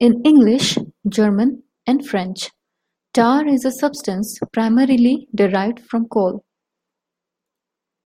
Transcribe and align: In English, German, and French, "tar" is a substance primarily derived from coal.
In 0.00 0.20
English, 0.24 0.78
German, 1.08 1.62
and 1.86 2.04
French, 2.04 2.50
"tar" 3.14 3.46
is 3.46 3.64
a 3.64 3.70
substance 3.70 4.36
primarily 4.52 5.28
derived 5.32 5.78
from 5.78 6.08
coal. 6.08 6.44